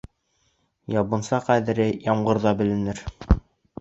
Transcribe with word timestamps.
Ябынса 0.93 1.39
ҡәҙере 1.49 1.85
ямғырҙа 2.09 2.55
беленер. 2.63 3.07